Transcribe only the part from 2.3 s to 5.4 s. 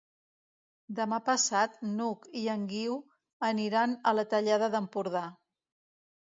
i en Guiu aniran a la Tallada d'Empordà.